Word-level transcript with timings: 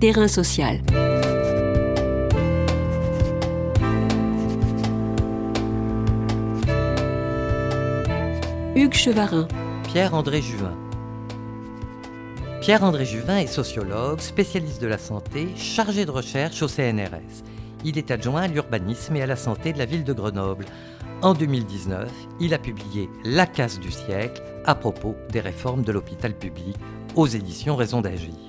Terrain 0.00 0.28
social. 0.28 0.80
Hugues 8.76 8.94
Chevarin. 8.94 9.48
Pierre-André 9.82 10.40
Juvin. 10.40 10.76
Pierre-André 12.60 13.06
Juvin 13.06 13.38
est 13.38 13.48
sociologue, 13.48 14.20
spécialiste 14.20 14.80
de 14.80 14.86
la 14.86 14.98
santé, 14.98 15.48
chargé 15.56 16.06
de 16.06 16.12
recherche 16.12 16.62
au 16.62 16.68
CNRS. 16.68 17.42
Il 17.84 17.98
est 17.98 18.12
adjoint 18.12 18.42
à 18.42 18.46
l'urbanisme 18.46 19.16
et 19.16 19.22
à 19.22 19.26
la 19.26 19.34
santé 19.34 19.72
de 19.72 19.78
la 19.78 19.84
ville 19.84 20.04
de 20.04 20.12
Grenoble. 20.12 20.66
En 21.22 21.34
2019, 21.34 22.08
il 22.38 22.54
a 22.54 22.58
publié 22.58 23.10
La 23.24 23.46
casse 23.46 23.80
du 23.80 23.90
siècle 23.90 24.44
à 24.64 24.76
propos 24.76 25.16
des 25.32 25.40
réformes 25.40 25.82
de 25.82 25.90
l'hôpital 25.90 26.34
public 26.34 26.76
aux 27.16 27.26
éditions 27.26 27.74
Raison 27.74 28.00
d'agir. 28.00 28.47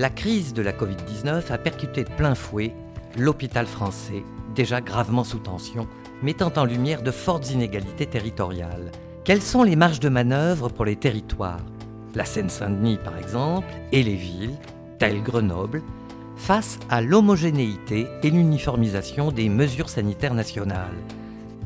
La 0.00 0.08
crise 0.08 0.54
de 0.54 0.62
la 0.62 0.72
Covid-19 0.72 1.52
a 1.52 1.58
percuté 1.58 2.04
de 2.04 2.08
plein 2.08 2.34
fouet 2.34 2.72
l'hôpital 3.18 3.66
français, 3.66 4.22
déjà 4.54 4.80
gravement 4.80 5.24
sous 5.24 5.40
tension, 5.40 5.86
mettant 6.22 6.50
en 6.56 6.64
lumière 6.64 7.02
de 7.02 7.10
fortes 7.10 7.50
inégalités 7.50 8.06
territoriales. 8.06 8.92
Quelles 9.24 9.42
sont 9.42 9.62
les 9.62 9.76
marges 9.76 10.00
de 10.00 10.08
manœuvre 10.08 10.70
pour 10.70 10.86
les 10.86 10.96
territoires? 10.96 11.60
La 12.14 12.24
Seine-Saint-Denis, 12.24 12.96
par 13.04 13.18
exemple, 13.18 13.66
et 13.92 14.02
les 14.02 14.16
villes, 14.16 14.56
telles 14.98 15.22
Grenoble, 15.22 15.82
face 16.34 16.78
à 16.88 17.02
l'homogénéité 17.02 18.06
et 18.22 18.30
l'uniformisation 18.30 19.30
des 19.30 19.50
mesures 19.50 19.90
sanitaires 19.90 20.32
nationales. 20.32 20.96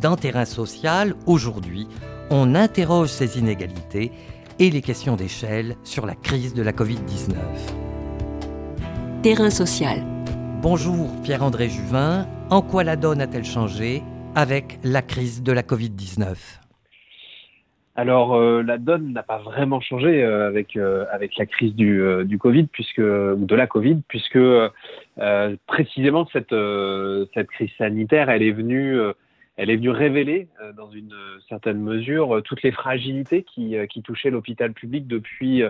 Dans 0.00 0.16
Terrain 0.16 0.44
social, 0.44 1.14
aujourd'hui, 1.26 1.86
on 2.30 2.56
interroge 2.56 3.10
ces 3.10 3.38
inégalités 3.38 4.10
et 4.58 4.70
les 4.70 4.82
questions 4.82 5.14
d'échelle 5.14 5.76
sur 5.84 6.04
la 6.04 6.16
crise 6.16 6.52
de 6.52 6.62
la 6.62 6.72
Covid-19. 6.72 7.83
Terrain 9.24 9.48
social. 9.48 10.00
Bonjour 10.60 11.08
Pierre-André 11.22 11.70
Juvin, 11.70 12.26
en 12.50 12.60
quoi 12.60 12.84
la 12.84 12.94
donne 12.94 13.22
a-t-elle 13.22 13.46
changé 13.46 14.02
avec 14.34 14.78
la 14.84 15.00
crise 15.00 15.42
de 15.42 15.50
la 15.50 15.62
Covid-19 15.62 16.60
alors 17.96 18.34
euh, 18.34 18.62
la 18.62 18.76
donne 18.76 19.14
n'a 19.14 19.22
pas 19.22 19.38
vraiment 19.38 19.80
changé 19.80 20.22
euh, 20.22 20.46
avec 20.46 20.76
euh, 20.76 21.06
avec 21.10 21.36
la 21.38 21.46
crise 21.46 21.74
du, 21.74 22.02
du 22.26 22.36
Covid 22.36 22.64
puisque 22.64 22.98
ou 22.98 23.46
de 23.46 23.54
la 23.54 23.66
Covid 23.66 24.02
puisque 24.08 24.38
précisément 25.66 26.28
cette 26.30 26.54
cette 27.32 27.48
crise 27.48 27.70
sanitaire 27.78 28.28
elle 28.28 28.42
est 28.42 28.52
venue 28.52 28.98
elle 29.56 29.70
est 29.70 29.76
venue 29.76 29.88
révéler 29.88 30.48
dans 30.76 30.90
une 30.90 31.14
certaine 31.48 31.78
mesure 31.78 32.42
toutes 32.44 32.62
les 32.62 32.72
fragilités 32.72 33.42
qui 33.42 33.74
qui 33.88 34.02
touchaient 34.02 34.30
l'hôpital 34.30 34.74
public 34.74 35.06
depuis 35.06 35.62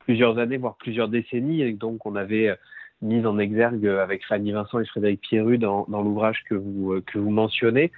plusieurs 0.00 0.38
années 0.38 0.56
voire 0.56 0.74
plusieurs 0.76 1.08
décennies. 1.08 1.62
Et 1.62 1.72
donc 1.72 2.04
on 2.04 2.16
avait 2.16 2.56
mis 3.02 3.24
en 3.26 3.38
exergue 3.38 3.86
avec 3.86 4.24
Fanny 4.26 4.52
Vincent 4.52 4.80
et 4.80 4.86
Frédéric 4.86 5.20
Pierru 5.20 5.58
dans, 5.58 5.86
l'ouvrage 5.88 6.42
que 6.48 6.54
vous 6.54 7.00
que 7.06 7.18
vous 7.18 7.30
mentionnez 7.30 7.92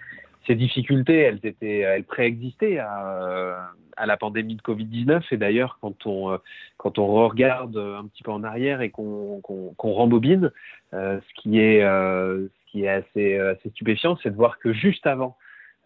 ces 0.47 0.55
difficultés, 0.55 1.19
elles 1.19 1.41
étaient, 1.45 1.81
elles 1.81 2.05
préexistaient 2.05 2.79
à, 2.79 3.71
la 4.05 4.17
pandémie 4.17 4.57
de 4.57 4.63
Covid-19. 4.63 5.23
Et 5.31 5.37
d'ailleurs, 5.37 5.79
quand 5.81 6.07
on, 6.07 6.39
quand 6.79 6.99
on 6.99 7.07
regarde 7.07 7.77
un 7.77 8.07
petit 8.07 8.23
peu 8.23 8.31
en 8.31 8.43
arrière 8.43 8.81
et 8.81 8.91
qu'on 8.91 9.41
qu'on 9.43 9.93
rembobine, 9.93 10.51
euh, 10.95 11.21
ce 11.21 11.43
qui 11.43 11.61
est, 11.61 11.83
euh, 11.83 12.47
ce 12.47 12.71
qui 12.71 12.85
est 12.85 12.89
assez, 12.89 13.39
assez 13.39 13.69
stupéfiant, 13.71 14.17
c'est 14.23 14.31
de 14.31 14.37
voir 14.37 14.59
que 14.59 14.73
juste 14.73 15.07
avant 15.07 15.37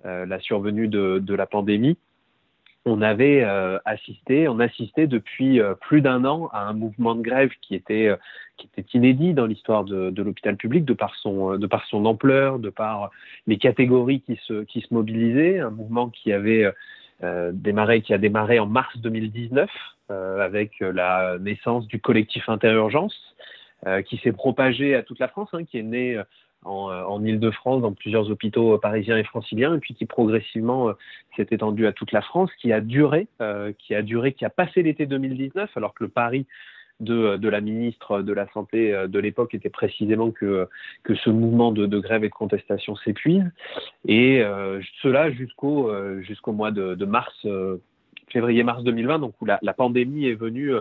euh, 0.05 0.27
la 0.27 0.41
survenue 0.41 0.89
de, 0.89 1.35
la 1.35 1.47
pandémie, 1.47 1.97
on 2.85 3.03
avait 3.03 3.45
euh, 3.45 3.79
assisté, 3.85 4.49
on 4.49 4.59
assistait 4.59 5.07
depuis 5.07 5.61
euh, 5.61 5.75
plus 5.75 6.01
d'un 6.01 6.25
an 6.25 6.49
à 6.53 6.63
un 6.63 6.73
mouvement 6.73 7.15
de 7.15 7.23
grève 7.23 7.51
qui 7.61 7.77
était, 7.77 8.09
euh, 8.09 8.17
qui 8.63 8.81
était 8.81 8.99
inédit 8.99 9.35
dans 9.35 9.47
l'histoire 9.47 9.85
de, 9.85 10.23
l'hôpital 10.23 10.57
public, 10.57 10.85
de 10.85 10.95
par, 10.95 11.15
son, 11.17 11.57
de 11.57 11.67
par 11.67 11.85
son 11.87 12.05
ampleur, 12.05 12.59
de 12.59 12.71
par 12.71 13.11
les 13.47 13.59
catégories 13.59 14.21
qui 14.21 14.39
se, 14.47 14.65
qui 14.65 14.81
se 14.81 14.93
mobilisaient, 14.93 15.59
un 15.61 15.71
mouvement 15.71 16.09
qui 16.09 16.33
avait 16.33 16.71
démarré, 17.53 18.03
qui 18.03 18.12
a 18.12 18.19
démarré 18.19 18.59
en 18.59 18.67
mars 18.67 18.97
2019 18.99 19.71
avec 20.09 20.81
la 20.81 21.39
naissance 21.39 21.87
du 21.87 22.01
collectif 22.01 22.49
Interurgence, 22.49 23.17
qui 24.06 24.17
s'est 24.19 24.33
propagé 24.33 24.97
à 24.97 25.03
toute 25.03 25.21
la 25.21 25.28
France, 25.28 25.51
hein, 25.53 25.65
qui 25.65 25.78
est 25.78 25.84
né 25.84 26.21
en, 26.65 26.91
euh, 26.91 27.05
en 27.05 27.25
Ile-de-France, 27.25 27.83
dans 27.83 27.93
plusieurs 27.93 28.31
hôpitaux 28.31 28.78
parisiens 28.78 29.19
et 29.19 29.25
franciliens, 29.25 29.75
et 29.75 29.78
puis 29.78 29.95
qui 29.95 30.06
progressivement 30.06 30.89
euh, 30.89 30.93
s'est 31.37 31.49
étendu 31.51 31.87
à 31.87 31.93
toute 31.93 32.12
la 32.12 32.22
France, 32.22 32.51
qui 32.61 32.72
a 32.72 32.81
duré, 32.81 33.27
euh, 33.41 33.72
qui 33.78 33.95
a 33.95 34.03
duré, 34.03 34.33
qui 34.33 34.45
a 34.45 34.51
passé 34.51 34.83
l'été 34.83 35.06
2019, 35.06 35.71
alors 35.77 35.95
que 35.95 36.05
le 36.05 36.11
pari 36.11 36.47
de, 37.03 37.37
de, 37.37 37.49
la 37.49 37.61
ministre 37.61 38.23
de 38.23 38.33
la 38.33 38.49
Santé 38.53 38.93
de 39.09 39.19
l'époque 39.19 39.55
était 39.55 39.71
précisément 39.71 40.31
que, 40.31 40.69
que 41.03 41.15
ce 41.15 41.31
mouvement 41.31 41.73
de, 41.73 41.99
grève 41.99 42.25
et 42.25 42.29
de 42.29 42.35
contestation 42.35 42.97
s'épuise. 42.97 43.45
Et 44.07 44.43
euh, 44.43 44.81
cela 45.03 45.31
jusqu'au 45.31 45.91
mois 46.53 46.71
de, 46.71 47.05
mars, 47.05 47.47
février-mars 48.29 48.83
2020, 48.83 49.19
donc 49.19 49.35
où 49.41 49.45
la, 49.45 49.75
pandémie 49.75 50.27
est 50.27 50.35
venue 50.35 50.73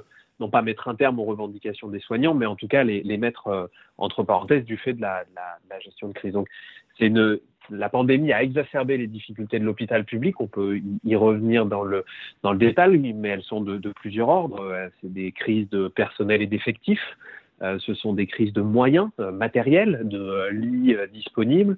non 0.41 0.49
pas 0.49 0.61
mettre 0.61 0.89
un 0.89 0.95
terme 0.95 1.19
aux 1.19 1.23
revendications 1.23 1.87
des 1.87 1.99
soignants, 1.99 2.33
mais 2.33 2.47
en 2.47 2.55
tout 2.55 2.67
cas 2.67 2.83
les, 2.83 3.01
les 3.03 3.17
mettre 3.17 3.47
euh, 3.47 3.67
entre 3.97 4.23
parenthèses 4.23 4.65
du 4.65 4.75
fait 4.75 4.93
de 4.93 5.01
la, 5.01 5.23
la, 5.35 5.59
la 5.69 5.79
gestion 5.79 6.09
de 6.09 6.13
crise. 6.13 6.33
Donc, 6.33 6.49
c'est 6.97 7.07
une, 7.07 7.39
la 7.69 7.89
pandémie 7.89 8.33
a 8.33 8.43
exacerbé 8.43 8.97
les 8.97 9.07
difficultés 9.07 9.59
de 9.59 9.65
l'hôpital 9.65 10.03
public. 10.03 10.39
On 10.41 10.47
peut 10.47 10.79
y 11.03 11.15
revenir 11.15 11.65
dans 11.65 11.83
le, 11.83 12.05
dans 12.43 12.51
le 12.51 12.57
détail, 12.57 12.97
mais 12.97 13.29
elles 13.29 13.43
sont 13.43 13.61
de, 13.61 13.91
plusieurs 13.91 14.29
ordres. 14.29 14.61
Euh, 14.61 14.89
c'est 15.01 15.11
des 15.11 15.31
crises 15.31 15.69
de 15.69 15.87
personnel 15.87 16.41
et 16.41 16.47
d'effectifs. 16.47 17.17
Euh, 17.61 17.77
ce 17.79 17.93
sont 17.93 18.13
des 18.13 18.25
crises 18.25 18.53
de 18.53 18.61
moyens 18.61 19.09
euh, 19.19 19.31
matériels, 19.31 20.01
de 20.03 20.49
lits 20.51 20.95
disponibles, 21.13 21.77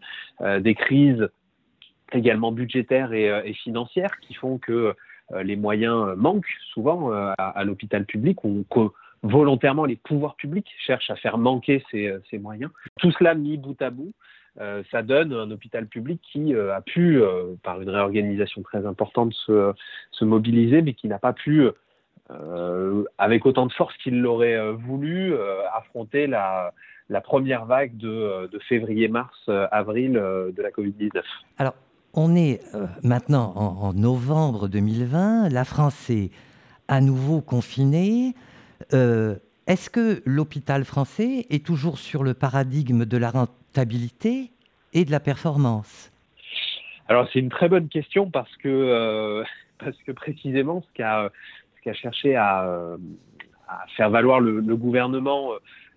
des 0.59 0.75
crises 0.75 1.27
également 2.11 2.51
budgétaires 2.51 3.11
et, 3.11 3.53
financières 3.53 4.19
qui 4.19 4.33
font 4.35 4.57
que 4.57 4.94
les 5.41 5.55
moyens 5.55 6.15
manquent 6.15 6.53
souvent 6.73 7.11
à, 7.11 7.63
l'hôpital 7.63 8.05
public. 8.05 8.44
On, 8.45 8.63
volontairement, 9.23 9.85
les 9.85 9.95
pouvoirs 9.95 10.35
publics 10.35 10.69
cherchent 10.85 11.09
à 11.09 11.15
faire 11.15 11.38
manquer 11.38 11.83
ces, 11.89 12.13
ces 12.29 12.38
moyens. 12.38 12.71
Tout 13.00 13.11
cela 13.11 13.33
mis 13.33 13.57
bout 13.57 13.81
à 13.81 13.89
bout, 13.89 14.13
euh, 14.62 14.84
ça 14.91 15.02
donne 15.02 15.34
un 15.34 15.50
hôpital 15.50 15.88
public 15.88 16.22
qui 16.31 16.53
euh, 16.53 16.75
a 16.75 16.81
pu, 16.81 17.22
euh, 17.22 17.56
par 17.64 17.81
une 17.81 17.90
réorganisation 17.90 18.62
très 18.62 18.86
importante, 18.86 19.34
se, 19.34 19.74
se 20.12 20.25
mobiliser, 20.25 20.81
mais 20.84 20.94
qui 20.94 21.08
n'a 21.08 21.19
pas 21.19 21.34
pu, 21.34 21.68
avec 23.19 23.46
autant 23.46 23.68
de 23.68 23.74
force 23.74 23.96
qu'il 23.97 24.19
l'aurait 24.19 24.72
voulu, 24.72 25.36
affronter 25.75 26.25
la, 26.25 26.74
première 27.24 27.66
vague 27.66 27.96
de, 27.96 28.50
février, 28.68 29.08
mars, 29.08 29.38
avril 29.72 30.13
de 30.13 30.62
la 30.62 30.72
Covid-19. 30.72 31.22
Alors, 31.59 31.75
on 32.16 32.36
est 32.36 32.62
maintenant 33.03 33.53
en, 33.56 33.88
en, 33.88 33.94
novembre 33.94 34.68
2020, 34.68 35.50
la 35.50 35.63
France 35.63 36.09
est 36.09 36.31
à 36.88 37.02
nouveau 37.02 37.42
confinée. 37.42 38.34
Euh, 39.68 39.72
Est-ce 39.72 39.90
que 39.90 40.22
l'hôpital 40.25 40.84
français 40.85 41.46
est 41.50 41.66
toujours 41.66 41.97
sur 41.97 42.24
le 42.24 42.34
paradigme 42.34 43.06
de 43.06 43.18
la 43.18 43.31
rentabilité 43.31 44.51
et 44.94 45.06
de 45.06 45.12
la 45.12 45.19
performance? 45.19 46.12
Alors 47.07 47.28
c'est 47.31 47.40
une 47.40 47.50
très 47.50 47.69
bonne 47.69 47.90
question 47.90 48.29
parce 48.29 48.56
que, 48.57 48.69
euh, 48.69 49.44
parce 49.79 49.97
que 50.06 50.12
précisément 50.12 50.81
ce 50.81 50.94
qu'a 50.94 51.31
qu 51.84 51.94
cherché 51.94 52.35
à, 52.35 52.62
à, 53.68 53.85
faire 53.97 54.09
valoir 54.09 54.40
le, 54.40 54.62
gouvernement 54.75 55.51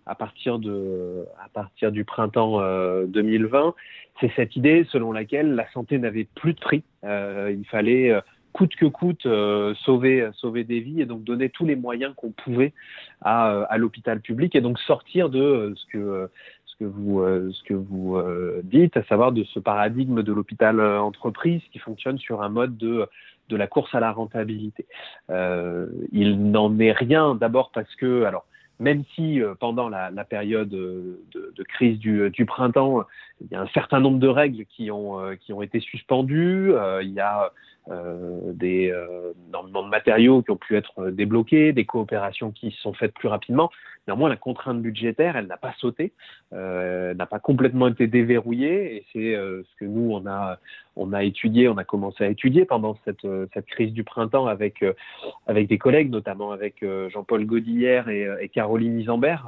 à 0.06 0.14
partir, 0.14 0.58
de, 0.58 1.26
à 1.44 1.48
partir 1.48 1.92
du 1.92 2.04
printemps 2.04 2.60
euh, 2.60 3.06
2020, 3.06 3.74
c'est 4.20 4.32
cette 4.34 4.56
idée 4.56 4.86
selon 4.90 5.12
laquelle 5.12 5.54
la 5.54 5.70
santé 5.72 5.98
n'avait 5.98 6.26
plus 6.34 6.54
de 6.54 6.60
prix. 6.60 6.82
Euh, 7.04 7.54
il 7.56 7.66
fallait 7.66 8.10
euh, 8.10 8.20
coûte 8.56 8.74
que 8.76 8.86
coûte 8.86 9.26
euh, 9.26 9.74
sauver, 9.84 10.30
sauver 10.32 10.64
des 10.64 10.80
vies 10.80 11.02
et 11.02 11.04
donc 11.04 11.24
donner 11.24 11.50
tous 11.50 11.66
les 11.66 11.76
moyens 11.76 12.14
qu'on 12.16 12.30
pouvait 12.30 12.72
à, 13.20 13.52
euh, 13.52 13.66
à 13.68 13.76
l'hôpital 13.76 14.20
public 14.20 14.54
et 14.54 14.62
donc 14.62 14.78
sortir 14.78 15.28
de 15.28 15.74
ce 15.76 15.86
que, 15.92 16.30
que 16.78 16.84
vous, 16.84 17.22
ce 17.52 17.62
que 17.64 17.74
vous 17.74 18.18
dites, 18.64 18.96
à 18.96 19.02
savoir 19.04 19.32
de 19.32 19.44
ce 19.44 19.58
paradigme 19.58 20.22
de 20.22 20.32
l'hôpital 20.32 20.80
entreprise 20.80 21.62
qui 21.72 21.78
fonctionne 21.78 22.18
sur 22.18 22.42
un 22.42 22.48
mode 22.48 22.76
de 22.76 23.06
de 23.48 23.56
la 23.56 23.68
course 23.68 23.94
à 23.94 24.00
la 24.00 24.10
rentabilité. 24.10 24.86
il 25.30 26.50
n'en 26.50 26.78
est 26.80 26.92
rien 26.92 27.34
d'abord 27.36 27.70
parce 27.72 27.94
que 27.94 28.24
alors 28.24 28.44
même 28.78 29.04
si 29.14 29.40
euh, 29.40 29.54
pendant 29.58 29.88
la, 29.88 30.10
période 30.24 30.68
de, 30.68 31.18
crise 31.68 31.98
du, 31.98 32.30
du, 32.30 32.46
printemps, 32.46 33.04
il 33.40 33.48
y 33.50 33.54
a 33.54 33.62
un 33.62 33.68
certain 33.68 34.00
nombre 34.00 34.18
de 34.18 34.28
règles 34.28 34.64
qui 34.66 34.90
ont, 34.90 35.20
euh, 35.20 35.34
qui 35.34 35.52
ont 35.52 35.62
été 35.62 35.80
suspendues, 35.80 36.74
euh, 36.74 37.02
il 37.02 37.12
y 37.12 37.20
a 37.20 37.52
des 37.88 38.92
énormément 39.48 39.82
de 39.84 39.88
matériaux 39.88 40.42
qui 40.42 40.50
ont 40.50 40.56
pu 40.56 40.76
être 40.76 41.10
débloqués, 41.10 41.72
des 41.72 41.84
coopérations 41.84 42.50
qui 42.50 42.70
se 42.70 42.80
sont 42.80 42.92
faites 42.92 43.14
plus 43.14 43.28
rapidement. 43.28 43.70
Néanmoins, 44.06 44.28
la 44.28 44.36
contrainte 44.36 44.80
budgétaire, 44.82 45.36
elle 45.36 45.46
n'a 45.46 45.56
pas 45.56 45.74
sauté, 45.78 46.12
n'a 46.52 47.26
pas 47.26 47.38
complètement 47.38 47.88
été 47.88 48.06
déverrouillée, 48.06 48.96
et 48.96 49.06
c'est 49.12 49.34
ce 49.34 49.76
que 49.78 49.84
nous 49.84 50.10
on 50.12 50.26
a 50.26 50.58
on 50.96 51.12
a 51.12 51.22
étudié, 51.22 51.68
on 51.68 51.76
a 51.76 51.84
commencé 51.84 52.24
à 52.24 52.28
étudier 52.28 52.64
pendant 52.64 52.96
cette, 53.04 53.26
cette 53.52 53.66
crise 53.66 53.92
du 53.92 54.02
printemps 54.02 54.46
avec 54.46 54.84
avec 55.46 55.68
des 55.68 55.78
collègues, 55.78 56.10
notamment 56.10 56.52
avec 56.52 56.84
Jean-Paul 57.08 57.44
Godillère 57.44 58.08
et, 58.08 58.48
Caroline 58.52 58.98
Isambert, 59.00 59.46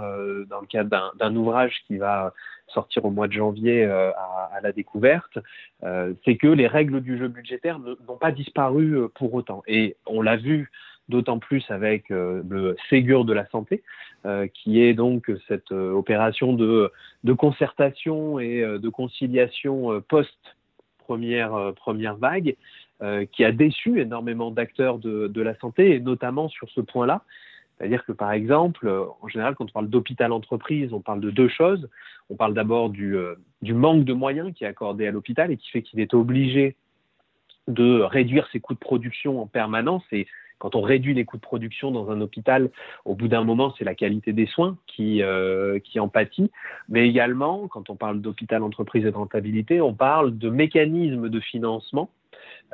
dans 0.48 0.60
le 0.60 0.66
cadre 0.66 1.14
d'un 1.18 1.36
ouvrage 1.36 1.74
qui 1.86 1.96
va 1.96 2.32
sortir 2.68 3.04
au 3.04 3.10
mois 3.10 3.28
de 3.28 3.32
janvier 3.32 3.84
euh, 3.84 4.10
à, 4.12 4.60
la 4.62 4.72
découverte, 4.72 5.38
euh, 5.84 6.12
c'est 6.24 6.36
que 6.36 6.48
les 6.48 6.66
règles 6.66 7.00
du 7.00 7.18
jeu 7.18 7.28
budgétaire 7.28 7.78
n'ont 7.78 8.16
pas 8.18 8.32
disparu 8.32 8.96
euh, 8.96 9.08
pour 9.08 9.34
autant. 9.34 9.62
Et 9.66 9.96
on 10.06 10.22
l'a 10.22 10.36
vu 10.36 10.70
d'autant 11.08 11.38
plus 11.38 11.64
avec 11.70 12.10
le 12.10 12.76
Ségur 12.90 13.24
de 13.24 13.32
la 13.32 13.46
santé, 13.46 13.82
qui 14.52 14.82
est 14.82 14.92
donc 14.92 15.32
cette 15.48 15.72
opération 15.72 16.52
de, 16.52 16.92
de, 17.24 17.32
concertation 17.32 18.38
et 18.38 18.60
de 18.60 18.88
conciliation 18.90 20.02
post-première 20.06 20.57
première 21.08 22.16
vague, 22.16 22.56
qui 23.32 23.44
a 23.44 23.52
déçu 23.52 24.00
énormément 24.00 24.50
d'acteurs 24.50 24.98
de, 24.98 25.28
de, 25.28 25.42
la 25.42 25.54
santé, 25.58 25.94
et 25.94 26.00
notamment 26.00 26.48
sur 26.48 26.68
ce 26.70 26.80
point-là, 26.80 27.24
c'est-à-dire 27.78 28.04
que, 28.04 28.12
par 28.12 28.32
exemple, 28.32 28.86
euh, 28.86 29.04
en 29.22 29.28
général, 29.28 29.54
quand 29.54 29.64
on 29.64 29.72
parle 29.72 29.88
d'hôpital-entreprise, 29.88 30.92
on 30.92 31.00
parle 31.00 31.20
de 31.20 31.30
deux 31.30 31.48
choses. 31.48 31.88
On 32.28 32.34
parle 32.34 32.52
d'abord 32.52 32.90
du, 32.90 33.16
euh, 33.16 33.36
du, 33.62 33.72
manque 33.72 34.04
de 34.04 34.12
moyens 34.12 34.52
qui 34.52 34.64
est 34.64 34.66
accordé 34.66 35.06
à 35.06 35.10
l'hôpital 35.12 35.50
et 35.50 35.56
qui 35.56 35.70
fait 35.70 35.82
qu'il 35.82 36.00
est 36.00 36.12
obligé 36.12 36.76
de 37.68 38.00
réduire 38.00 38.48
ses 38.50 38.60
coûts 38.60 38.74
de 38.74 38.78
production 38.78 39.40
en 39.40 39.46
permanence. 39.46 40.02
Quand 40.58 40.74
on 40.74 40.80
réduit 40.80 41.14
les 41.14 41.24
coûts 41.24 41.36
de 41.36 41.42
production 41.42 41.90
dans 41.90 42.10
un 42.10 42.20
hôpital, 42.20 42.70
au 43.04 43.14
bout 43.14 43.28
d'un 43.28 43.44
moment, 43.44 43.74
c'est 43.78 43.84
la 43.84 43.94
qualité 43.94 44.32
des 44.32 44.46
soins 44.46 44.76
qui, 44.86 45.22
euh, 45.22 45.78
qui 45.78 46.00
en 46.00 46.08
pâtit. 46.08 46.50
Mais 46.88 47.08
également, 47.08 47.68
quand 47.68 47.90
on 47.90 47.96
parle 47.96 48.20
d'hôpital, 48.20 48.62
entreprise 48.62 49.04
et 49.04 49.10
de 49.10 49.16
rentabilité, 49.16 49.80
on 49.80 49.94
parle 49.94 50.36
de 50.36 50.50
mécanismes 50.50 51.28
de 51.28 51.40
financement 51.40 52.10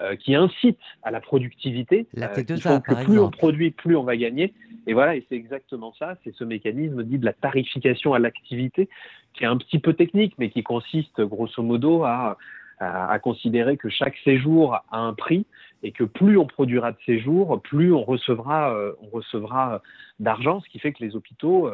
euh, 0.00 0.16
qui 0.16 0.34
incite 0.34 0.80
à 1.02 1.10
la 1.10 1.20
productivité. 1.20 2.06
La 2.14 2.30
euh, 2.30 2.34
T2A, 2.34 2.82
que 2.82 3.04
plus 3.04 3.18
on 3.18 3.30
produit, 3.30 3.70
plus 3.70 3.96
on 3.96 4.02
va 4.02 4.16
gagner. 4.16 4.52
Et 4.86 4.92
voilà, 4.92 5.16
et 5.16 5.24
c'est 5.28 5.36
exactement 5.36 5.94
ça, 5.98 6.16
c'est 6.24 6.34
ce 6.34 6.44
mécanisme 6.44 7.04
dit 7.04 7.18
de 7.18 7.24
la 7.24 7.32
tarification 7.32 8.12
à 8.12 8.18
l'activité, 8.18 8.88
qui 9.34 9.44
est 9.44 9.46
un 9.46 9.56
petit 9.56 9.78
peu 9.78 9.94
technique, 9.94 10.34
mais 10.38 10.50
qui 10.50 10.62
consiste 10.62 11.20
grosso 11.22 11.62
modo 11.62 12.02
à, 12.04 12.36
à, 12.80 13.18
considérer 13.18 13.76
que 13.76 13.88
chaque 13.88 14.16
séjour 14.24 14.74
a 14.74 14.98
un 14.98 15.14
prix 15.14 15.46
et 15.84 15.92
que 15.92 16.02
plus 16.02 16.36
on 16.36 16.46
produira 16.46 16.90
de 16.90 16.96
séjours, 17.06 17.60
plus 17.62 17.92
on 17.92 18.02
recevra, 18.02 18.74
euh, 18.74 18.92
on 19.02 19.16
recevra 19.16 19.82
d'argent, 20.18 20.60
ce 20.60 20.68
qui 20.68 20.80
fait 20.80 20.92
que 20.92 21.04
les 21.04 21.14
hôpitaux 21.14 21.70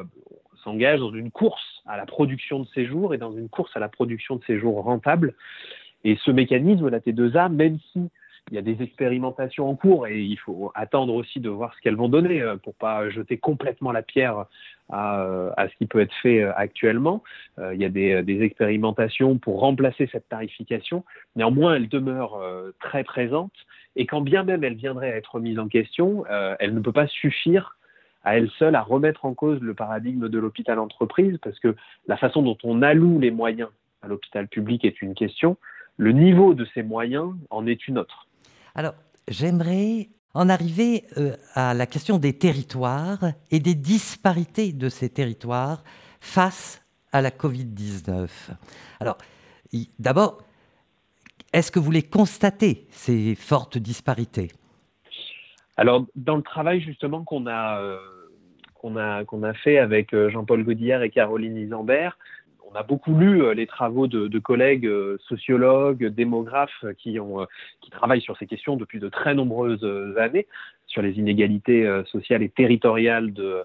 s'engagent 0.65 1.01
dans 1.01 1.15
une 1.15 1.31
course 1.31 1.83
à 1.87 1.97
la 1.97 2.05
production 2.05 2.61
de 2.61 2.67
séjours 2.69 3.15
et 3.15 3.19
dans 3.19 3.33
une 3.33 3.49
course 3.49 3.75
à 3.77 3.81
la 3.81 3.89
production 3.89 4.37
de 4.37 4.45
séjours 4.45 4.83
rentables. 4.83 5.35
Et 6.05 6.17
ce 6.25 6.31
mécanisme, 6.31 6.89
la 6.89 7.01
T2A, 7.01 7.51
même 7.51 7.79
si 7.93 8.11
il 8.51 8.57
y 8.57 8.59
a 8.59 8.63
des 8.63 8.83
expérimentations 8.83 9.69
en 9.69 9.77
cours 9.77 10.07
et 10.07 10.21
il 10.21 10.37
faut 10.37 10.73
attendre 10.75 11.15
aussi 11.15 11.41
de 11.41 11.49
voir 11.49 11.73
ce 11.75 11.81
qu'elles 11.81 11.97
vont 11.97 12.09
donner 12.09 12.43
euh, 12.43 12.57
pour 12.57 12.75
pas 12.75 13.09
jeter 13.11 13.39
complètement 13.39 13.93
la 13.93 14.03
pierre 14.03 14.47
à, 14.89 15.21
euh, 15.23 15.51
ce 15.59 15.77
qui 15.77 15.87
peut 15.87 16.01
être 16.01 16.15
fait 16.23 16.43
euh, 16.43 16.53
actuellement. 16.57 17.23
Il 17.59 17.81
y 17.81 17.85
a 17.85 17.89
des, 17.89 18.43
expérimentations 18.43 19.39
pour 19.39 19.61
remplacer 19.61 20.09
cette 20.11 20.29
tarification. 20.29 21.05
Néanmoins, 21.37 21.75
elle 21.75 21.89
demeure 21.89 22.41
très 22.81 23.05
présente 23.05 23.53
et 23.97 24.07
quand 24.07 24.21
bien 24.21 24.45
même 24.45 24.65
elle 24.65 24.75
viendrait 24.75 25.13
à 25.13 25.17
être 25.17 25.41
mise 25.41 25.59
en 25.59 25.69
question, 25.69 26.25
elle 26.59 26.75
ne 26.75 26.81
peut 26.81 26.93
pas 26.93 27.07
suffire 27.07 27.77
à 28.23 28.37
elle 28.37 28.51
seule 28.59 28.75
à 28.75 28.83
remettre 28.83 29.25
en 29.25 29.35
cause 29.35 29.61
le 29.61 29.75
paradigme 29.75 30.29
de 30.29 30.39
l'hôpital-entreprise 30.39 31.39
parce 31.43 31.59
que 31.59 31.75
la 32.07 32.17
façon 32.17 32.43
dont 32.43 32.59
on 32.63 32.83
alloue 32.83 33.19
les 33.19 33.31
moyens 33.31 33.71
à 34.03 34.09
l'hôpital 34.09 34.49
public 34.49 34.85
est 34.85 35.03
une 35.03 35.15
question, 35.15 35.57
le 35.97 36.13
niveau 36.13 36.55
de 36.55 36.67
ces 36.75 36.83
moyens 36.83 37.35
en 37.51 37.67
est 37.67 37.87
une 37.89 37.99
autre. 37.99 38.27
Alors, 38.75 38.95
j'aimerais 39.29 40.09
en 40.33 40.49
arriver 40.49 41.05
euh, 41.19 41.37
à 41.55 41.75
la 41.75 41.87
question 41.87 42.19
des 42.19 42.39
territoires 42.39 43.33
et 43.51 43.61
des 43.61 43.75
disparités 43.75 44.73
de 44.73 44.89
ces 44.89 45.11
territoires 45.11 45.83
face 46.21 46.83
à 47.13 47.21
la 47.21 47.31
Covid-19. 47.31 48.29
Alors, 49.01 49.19
d'abord, 49.99 50.39
est-ce 51.53 51.71
que 51.71 51.79
vous 51.79 51.91
les 51.91 52.03
constatez, 52.03 52.87
ces 52.91 53.35
fortes 53.35 53.79
disparités? 53.79 54.49
Alors, 55.77 56.07
dans 56.15 56.37
le 56.37 56.43
travail 56.43 56.81
justement 56.81 57.25
qu'on 57.25 57.47
a, 57.47 57.81
euh, 57.81 57.99
qu'on 58.81 58.97
a, 58.97 59.25
qu'on 59.25 59.43
a 59.43 59.53
fait 59.53 59.79
avec 59.79 60.15
euh, 60.15 60.31
Jean-Paul 60.31 60.65
Godillard 60.65 61.03
et 61.03 61.11
Caroline 61.11 61.57
Isambert, 61.57 62.19
on 62.71 62.75
a 62.75 62.83
beaucoup 62.83 63.15
lu 63.15 63.43
euh, 63.43 63.53
les 63.53 63.67
travaux 63.67 64.07
de, 64.07 64.39
collègues 64.39 64.87
euh, 64.87 65.19
sociologues, 65.29 66.07
démographes 66.07 66.85
qui, 66.99 67.19
ont, 67.21 67.47
qui 67.81 67.91
travaillent 67.91 68.21
sur 68.21 68.37
ces 68.39 68.47
questions 68.47 68.77
depuis 68.77 69.01
de 69.01 69.09
très 69.09 69.35
nombreuses 69.35 69.85
années, 70.19 70.47
sur 70.87 71.03
les 71.03 71.19
inégalités 71.19 71.89
sociales 72.07 72.43
et 72.43 72.49
territoriales 72.49 73.33
de, 73.33 73.65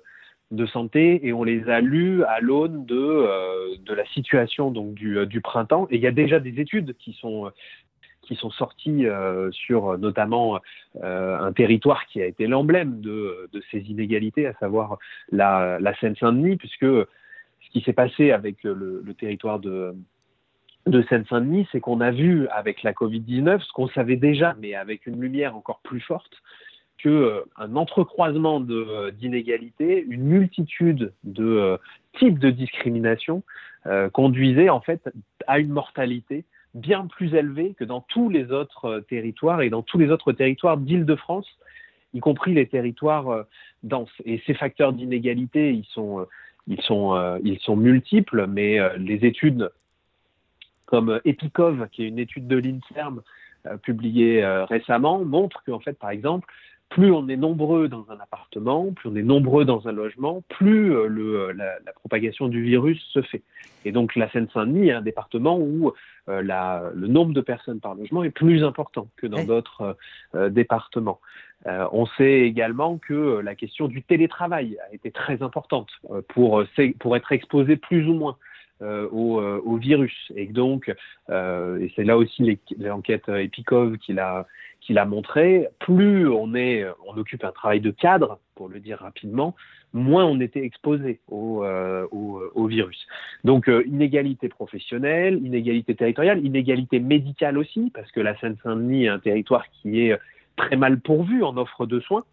de 0.52 0.66
santé, 0.66 1.26
et 1.28 1.34
on 1.34 1.44
les 1.44 1.70
a 1.70 1.82
lus 1.82 2.24
à 2.24 2.40
l'aune 2.40 2.86
de, 2.86 3.78
de 3.78 3.94
la 3.94 4.06
situation 4.08 4.72
donc, 4.72 4.94
du, 4.94 5.26
du, 5.26 5.42
printemps. 5.42 5.88
Et 5.90 5.96
il 5.96 6.02
y 6.02 6.08
a 6.08 6.12
déjà 6.12 6.40
des 6.40 6.60
études 6.60 6.96
qui 6.98 7.14
sont, 7.14 7.52
qui 8.22 8.36
sont 8.36 8.52
sorties 8.52 9.06
sur 9.52 9.98
notamment 9.98 10.60
un 11.02 11.52
territoire 11.52 12.06
qui 12.06 12.22
a 12.22 12.26
été 12.26 12.46
l'emblème 12.46 13.02
de, 13.02 13.50
de, 13.52 13.64
ces 13.72 13.80
inégalités, 13.80 14.46
à 14.46 14.54
savoir 14.54 15.00
la, 15.32 15.80
la 15.80 15.96
Seine-Saint-Denis, 15.96 16.58
puisque 16.58 16.86
qui 17.76 17.82
s'est 17.82 17.94
passé 17.94 18.32
avec 18.32 18.64
le, 18.64 19.04
territoire 19.20 19.60
de, 19.60 19.94
de 20.86 21.02
Seine-Saint-Denis, 21.10 21.68
c'est 21.74 21.82
qu'on 21.82 22.00
a 22.00 22.10
vu 22.10 22.48
avec 22.48 22.84
la 22.84 22.94
Covid-19 22.94 23.60
ce 23.60 23.74
qu'on 23.74 23.90
savait 23.90 24.16
déjà, 24.16 24.56
mais 24.62 24.76
avec 24.76 25.06
une 25.08 25.20
lumière 25.20 25.58
encore 25.58 25.82
plus 25.84 26.00
forte, 26.00 26.32
qu'un 26.98 27.10
euh, 27.10 27.44
entrecroisement 27.76 28.60
d'inégalités, 28.60 30.06
une 30.08 30.24
multitude 30.24 31.14
de 31.24 31.46
euh, 31.46 31.78
types 32.18 32.40
de 32.40 32.50
discrimination 32.50 33.44
euh, 33.86 34.10
conduisait 34.10 34.70
en 34.70 34.82
fait 34.82 35.10
à 35.48 35.60
une 35.60 35.70
mortalité 35.70 36.46
bien 36.74 37.06
plus 37.08 37.34
élevée 37.36 37.76
que 37.78 37.84
dans 37.84 38.02
tous 38.02 38.30
les 38.30 38.52
autres 38.52 39.04
territoires 39.10 39.62
et 39.62 39.70
dans 39.70 39.82
tous 39.82 39.98
les 39.98 40.10
autres 40.10 40.34
territoires 40.34 40.78
d'Île-de-France, 40.78 41.48
y 42.14 42.20
compris 42.20 42.54
les 42.54 42.68
territoires 42.68 43.46
denses. 43.84 44.12
Et 44.26 44.42
ces 44.46 44.54
facteurs 44.54 44.92
d'inégalité, 44.92 45.72
ils 45.72 45.86
sont 45.86 46.26
ils 46.68 46.82
sont, 46.82 47.16
euh, 47.16 47.40
ils 47.44 47.60
sont 47.60 47.76
multiples, 47.76 48.48
mais 48.48 48.80
euh, 48.80 48.98
les 48.98 49.26
études 49.26 49.72
comme 50.86 51.20
Epicov, 51.26 51.88
qui 51.92 52.04
est 52.04 52.08
une 52.08 52.20
étude 52.20 52.48
de 52.48 52.58
l'INSERM 52.58 53.22
euh, 53.66 53.78
publiée 53.78 54.46
récemment, 54.70 55.24
montrent 55.26 55.64
qu'en 55.64 55.80
fait, 55.80 55.98
par 55.98 56.12
exemple, 56.12 56.48
plus 56.90 57.12
on 57.12 57.28
est 57.28 57.36
nombreux 57.36 57.88
dans 57.88 58.06
un 58.10 58.20
appartement, 58.20 58.92
plus 58.94 59.10
on 59.10 59.16
est 59.16 59.24
nombreux 59.24 59.66
dans 59.66 59.88
un 59.88 59.92
logement, 59.92 60.44
plus 60.50 60.90
le, 61.08 61.52
la, 61.52 61.92
propagation 61.94 62.48
du 62.48 62.64
virus 62.64 63.02
se 63.12 63.22
fait. 63.22 63.42
Et 63.84 63.92
donc 63.92 64.16
la 64.16 64.30
Seine-Saint-Denis 64.32 64.90
est 64.90 64.94
un 64.94 65.02
département 65.02 65.60
où 65.60 65.92
la, 66.28 66.92
le 66.94 67.08
nombre 67.08 67.34
de 67.34 67.42
personnes 67.42 67.80
par 67.80 67.96
logement 67.96 68.24
est 68.24 68.32
plus 68.32 68.64
important 68.64 69.08
que 69.18 69.28
dans 69.28 69.44
d'autres 69.44 69.98
départements. 70.50 71.20
Euh, 71.68 71.88
on 71.92 72.06
sait 72.06 72.42
également 72.42 72.98
que 72.98 73.40
la 73.40 73.56
question 73.56 73.88
du 73.88 74.04
télétravail 74.04 74.78
a 74.88 74.94
été 74.94 75.12
très 75.12 75.42
importante 75.42 75.90
euh, 76.12 76.22
pour, 76.28 76.64
pour 77.00 77.16
être 77.16 77.32
exposé 77.32 77.76
plus 77.76 78.08
ou 78.08 78.14
moins 78.14 78.38
euh, 78.82 79.08
au, 79.10 79.78
virus. 79.78 80.32
Et 80.36 80.48
donc, 80.48 80.90
et 80.90 81.92
c'est 81.96 82.04
là 82.04 82.18
aussi 82.18 82.60
l'enquête 82.78 83.30
Epikov 83.30 83.98
qui 83.98 84.14
l'a 84.14 84.46
qui 84.86 84.94
l'a 84.94 85.06
montré, 85.06 85.68
plus 85.80 86.28
on 86.28 86.54
est, 86.54 86.86
on 87.08 87.18
occupe 87.18 87.44
un 87.44 87.52
travail 87.52 87.82
de 87.82 87.92
cadre, 87.92 88.40
pour 88.56 88.70
le 88.70 88.80
dire 88.80 89.00
rapidement, 89.00 89.56
moins 89.94 90.26
on 90.26 90.40
était 90.40 90.64
exposé 90.64 91.20
au, 91.28 91.66
au, 91.66 92.68
virus. 92.68 93.08
Donc, 93.44 93.70
inégalité 93.86 94.48
professionnelle, 94.48 95.40
inégalité 95.44 95.96
territoriale, 95.96 96.46
inégalité 96.46 97.00
médicale 97.00 97.58
aussi, 97.58 97.92
parce 97.94 98.12
que 98.12 98.20
la 98.20 98.38
Seine-Saint-Denis 98.38 99.06
est 99.06 99.10
un 99.10 99.20
territoire 99.20 99.66
qui 99.72 100.02
est 100.02 100.20
très 100.56 100.76
mal 100.76 101.00
pourvu 101.00 101.44
en 101.44 101.58
offre 101.58 101.86
de 101.86 102.00
soins. 102.00 102.24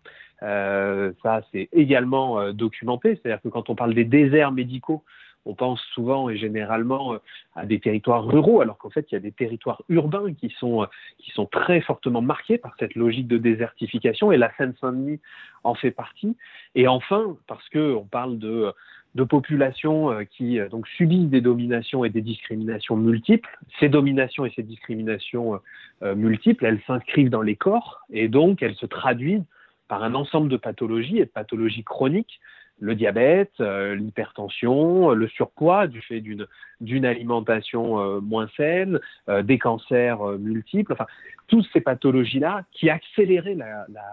Euh, 0.43 1.13
ça, 1.23 1.43
c'est 1.53 1.69
également 1.73 2.41
euh, 2.41 2.53
documenté. 2.53 3.17
C'est-à-dire 3.17 3.41
que 3.43 3.49
quand 3.49 3.71
on 3.71 3.75
parle 3.75 3.95
des 3.95 4.05
déserts 4.05 4.53
médicaux, 4.53 5.05
on 5.45 5.55
pense 5.55 5.81
souvent 5.95 6.29
et 6.29 6.37
généralement 6.37 7.15
euh, 7.15 7.19
à 7.55 7.67
des 7.67 7.81
territoires 7.81 8.25
ruraux, 8.25 8.61
alors 8.61 8.79
qu'en 8.79 8.91
fait, 8.91 9.07
il 9.11 9.15
y 9.15 9.17
a 9.17 9.21
des 9.21 9.33
territoires 9.33 9.83
urbains 9.89 10.33
qui 10.35 10.51
sont, 10.59 10.87
qui 11.19 11.31
sont 11.33 11.47
très 11.47 11.81
fortement 11.81 12.23
marqués 12.23 12.59
par 12.59 12.75
cette 12.79 12.95
logique 12.95 13.29
de 13.29 13.39
désertification, 13.39 14.33
et 14.33 14.37
la 14.37 14.53
Seine-Saint-Denis 14.57 15.21
en 15.65 15.75
fait 15.75 15.91
partie. 15.91 16.37
Et 16.75 16.89
enfin, 16.89 17.37
parce 17.47 17.69
qu'on 17.69 18.07
parle 18.11 18.39
de, 18.39 18.73
de 19.15 19.25
populations 19.25 20.25
qui 20.31 20.59
donc 20.71 20.89
subissent 20.89 21.29
des 21.29 21.41
dominations 21.41 22.05
et 22.05 22.11
des 22.11 22.23
discriminations 22.23 22.97
multiples. 22.97 23.49
Ces 23.79 23.89
dominations 23.89 24.45
et 24.45 24.53
ces 24.57 24.63
discriminations 24.63 25.61
multiples, 26.03 26.65
elles 26.65 26.81
s'inscrivent 26.87 27.31
dans 27.31 27.43
les 27.43 27.57
corps 27.57 28.01
et 28.11 28.29
donc 28.29 28.63
elles 28.63 28.75
se 28.75 28.87
traduisent 28.87 29.45
par 29.89 30.03
un 30.03 30.15
ensemble 30.15 30.49
de 30.49 30.57
pathologies 30.57 31.19
et 31.19 31.27
de 31.27 31.31
pathologies 31.31 31.85
chroniques 31.85 32.41
le 32.83 32.97
diabète, 32.97 33.53
euh, 33.61 33.95
l'hypertension, 33.95 35.11
le 35.11 35.29
surpoids 35.29 35.87
du 35.87 36.03
fait 36.03 36.21
d'une 36.21 37.05
alimentation 37.05 38.01
euh, 38.01 38.21
moins 38.21 38.49
saine, 38.57 38.99
euh, 39.29 39.43
des 39.43 39.57
cancers 39.57 40.21
multiples, 40.41 40.93
enfin, 40.93 41.07
toutes 41.47 41.65
ces 41.73 41.81
pathologies-là 41.81 42.65
qui 42.73 42.91
accéléraient 42.91 43.57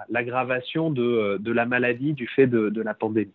l'aggravation 0.09 0.91
de, 0.91 1.41
la 1.43 1.65
maladie 1.65 2.13
du 2.13 2.27
fait 2.27 2.45
de, 2.45 2.81
la 2.81 2.93
pandémie. 2.93 3.33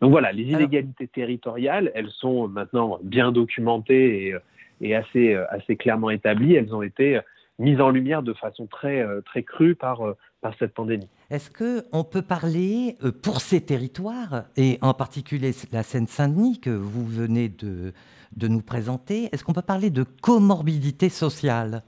Donc 0.00 0.12
voilà, 0.12 0.30
les 0.30 0.44
inégalités 0.44 1.08
territoriales, 1.08 1.90
elles 1.96 2.10
sont 2.10 2.46
maintenant 2.46 3.00
bien 3.02 3.32
documentées 3.32 4.36
et, 4.80 4.94
assez, 4.94 5.34
assez 5.34 5.74
clairement 5.74 6.10
établies. 6.10 6.54
Elles 6.54 6.72
ont 6.72 6.82
été 6.82 7.18
mises 7.58 7.80
en 7.80 7.90
lumière 7.90 8.22
de 8.22 8.32
façon 8.32 8.66
très, 8.66 9.04
très 9.24 9.42
crue 9.42 9.74
par 9.74 10.02
par 10.40 10.54
cette 10.58 10.74
pandémie. 10.74 11.08
Est-ce 11.30 11.50
qu'on 11.50 12.04
peut 12.04 12.22
parler 12.22 12.96
euh, 13.02 13.12
pour 13.12 13.40
ces 13.40 13.60
territoires, 13.60 14.44
et 14.56 14.78
en 14.82 14.94
particulier 14.94 15.52
la 15.72 15.82
Seine-Saint-Denis 15.82 16.60
que 16.60 16.70
vous 16.70 17.06
venez 17.06 17.48
de, 17.48 17.92
de 18.36 18.48
nous 18.48 18.62
présenter, 18.62 19.28
est-ce 19.32 19.44
qu'on 19.44 19.52
peut 19.52 19.62
parler 19.62 19.90
de 19.90 20.04
comorbidité 20.04 21.08
sociale? 21.08 21.82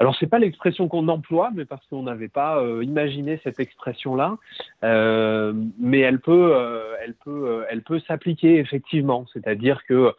Alors 0.00 0.16
c'est 0.18 0.26
pas 0.26 0.40
l'expression 0.40 0.88
qu'on 0.88 1.06
emploie, 1.08 1.50
mais 1.54 1.64
parce 1.64 1.86
qu'on 1.86 2.02
n'avait 2.02 2.28
pas 2.28 2.58
euh, 2.58 2.82
imaginé 2.82 3.40
cette 3.44 3.60
expression-là, 3.60 4.36
euh, 4.82 5.52
mais 5.78 6.00
elle 6.00 6.20
peut, 6.20 6.52
elle 7.00 7.14
peut, 7.14 7.64
elle 7.70 7.82
peut 7.82 8.00
s'appliquer 8.00 8.58
effectivement. 8.58 9.24
C'est-à-dire 9.32 9.84
que 9.86 10.12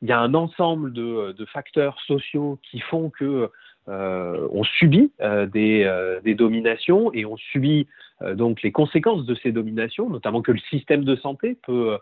il 0.00 0.08
y 0.08 0.12
a 0.12 0.20
un 0.20 0.34
ensemble 0.34 0.92
de, 0.92 1.32
de, 1.32 1.44
facteurs 1.44 1.98
sociaux 2.06 2.58
qui 2.70 2.78
font 2.78 3.10
que 3.10 3.50
on 3.88 4.64
subit 4.64 5.12
euh, 5.20 5.46
euh, 5.54 6.20
des, 6.20 6.34
dominations 6.34 7.12
et 7.12 7.24
on 7.24 7.36
subit 7.36 7.86
donc 8.34 8.62
les 8.62 8.72
conséquences 8.72 9.24
de 9.26 9.34
ces 9.36 9.52
dominations, 9.52 10.10
notamment 10.10 10.42
que 10.42 10.52
le 10.52 10.58
système 10.58 11.04
de 11.04 11.16
santé 11.16 11.56
peut, 11.62 11.98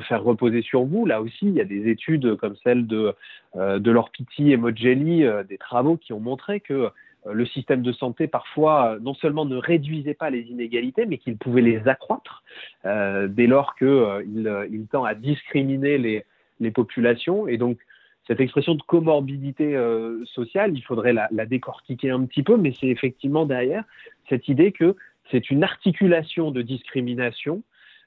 faire 0.00 0.22
reposer 0.22 0.62
sur 0.62 0.84
vous. 0.84 1.04
Là 1.04 1.20
aussi, 1.20 1.46
il 1.46 1.54
y 1.54 1.60
a 1.60 1.64
des 1.64 1.88
études 1.90 2.36
comme 2.36 2.54
celle 2.62 2.86
de, 2.86 3.14
Lorpiti 3.54 4.52
et 4.52 4.56
Mogelli, 4.56 5.24
des 5.48 5.58
travaux 5.58 5.96
qui 5.96 6.12
ont 6.12 6.20
montré 6.20 6.60
que 6.60 6.90
le 7.28 7.44
système 7.44 7.82
de 7.82 7.90
santé 7.90 8.28
parfois 8.28 8.98
non 9.00 9.14
seulement 9.14 9.44
ne 9.44 9.56
réduisait 9.56 10.14
pas 10.14 10.30
les 10.30 10.42
inégalités, 10.42 11.06
mais 11.06 11.18
qu'il 11.18 11.36
pouvait 11.36 11.62
les 11.62 11.88
accroître 11.88 12.44
dès 12.84 13.48
lors 13.48 13.74
qu'il 13.74 14.66
il 14.70 14.86
tend 14.86 15.02
à 15.02 15.14
discriminer 15.14 15.98
les, 15.98 16.24
les 16.60 16.70
populations. 16.70 17.48
Et 17.48 17.58
donc, 17.58 17.78
cette 18.26 18.40
expression 18.40 18.74
de 18.74 18.82
comorbidité 18.82 19.76
euh, 19.76 20.24
sociale, 20.24 20.72
il 20.74 20.82
faudrait 20.82 21.12
la, 21.12 21.28
décortiquer 21.46 22.10
un 22.10 22.24
petit 22.24 22.42
peu, 22.42 22.56
mais 22.56 22.72
c'est 22.78 22.88
effectivement 22.88 23.46
derrière 23.46 23.84
cette 24.28 24.48
idée 24.48 24.72
que 24.72 24.96
c'est 25.30 25.50
une 25.50 25.62
articulation 25.62 26.50
de 26.50 26.62
discrimination, 26.62 27.62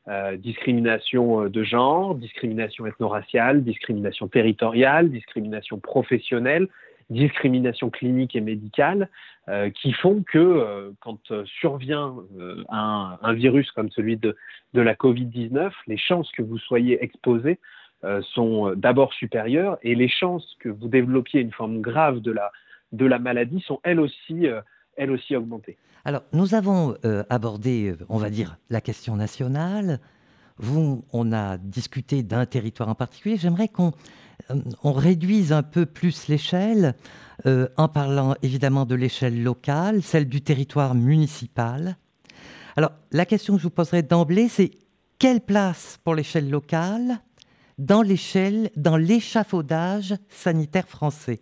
euh, 0.10 0.36
discrimination 0.36 1.44
euh, 1.44 1.50
de 1.50 1.64
genre, 1.64 2.16
discrimination 2.16 2.86
ethno-raciale, 2.86 3.64
discrimination 3.64 4.28
territoriale, 4.28 5.10
discrimination 5.10 5.80
professionnelle, 5.80 6.68
discrimination 7.10 7.90
clinique 7.90 8.36
et 8.36 8.42
médicale, 8.42 9.10
qui 9.74 9.94
font 9.94 10.22
que 10.22 10.94
quand 11.00 11.34
survient 11.60 12.18
un, 12.70 13.34
virus 13.34 13.72
comme 13.72 13.90
celui 13.90 14.16
de, 14.16 14.36
la 14.76 14.94
Covid-19, 14.94 15.72
les 15.88 15.98
chances 15.98 16.32
que 16.34 16.44
vous 16.44 16.60
soyez 16.60 17.04
exposé 17.04 17.58
sont 18.34 18.74
d'abord 18.76 19.14
supérieures 19.14 19.78
et 19.84 19.94
les 19.96 20.08
chances 20.08 20.56
que 20.60 20.70
vous 20.70 20.88
développiez 20.88 21.42
une 21.42 21.52
forme 21.52 21.82
grave 21.82 22.20
de 22.20 22.32
la, 22.32 22.52
de 22.92 23.06
la 23.06 23.20
maladie 23.20 23.62
sont 23.66 23.80
elles 23.84 24.00
aussi, 24.00 24.48
euh, 24.48 24.62
elles 24.96 25.12
aussi 25.12 25.36
augmentées. 25.36 25.78
Alors, 26.06 26.24
nous 26.34 26.56
avons 26.56 26.96
euh, 27.06 27.24
abordé, 27.30 27.94
on 28.08 28.18
va 28.18 28.30
dire, 28.30 28.58
la 28.70 28.82
question 28.82 29.16
nationale. 29.16 30.00
Vous, 30.58 31.04
on 31.14 31.32
a 31.32 31.58
discuté 31.58 32.24
d'un 32.24 32.46
territoire 32.46 32.90
en 32.90 32.96
particulier. 32.96 33.38
J'aimerais 33.38 33.68
qu'on 33.68 33.92
on 34.84 34.94
réduise 34.94 35.52
un 35.52 35.64
peu 35.64 35.86
plus 35.86 36.28
l'échelle 36.28 36.96
en 37.78 37.88
parlant 37.88 38.36
évidemment 38.42 38.86
de 38.86 38.96
l'échelle 38.96 39.44
locale, 39.44 40.02
celle 40.02 40.28
du 40.28 40.42
territoire 40.42 40.96
municipal. 40.96 41.96
Alors, 42.76 42.92
la 43.12 43.26
question 43.26 43.54
que 43.54 43.60
je 43.60 43.64
vous 43.64 43.70
poserai 43.70 44.02
d'emblée, 44.02 44.50
c'est 44.50 44.72
quelle 45.20 45.42
place 45.42 46.00
pour 46.04 46.16
l'échelle 46.16 46.50
locale 46.50 47.20
dans 47.80 48.04
l'échelle, 48.04 48.70
dans 48.76 48.98
l'échafaudage 48.98 50.14
sanitaire 50.30 50.88
français 50.88 51.40